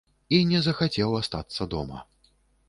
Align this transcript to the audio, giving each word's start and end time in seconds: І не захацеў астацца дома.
І 0.37 0.37
не 0.51 0.61
захацеў 0.67 1.13
астацца 1.19 1.69
дома. 1.75 2.03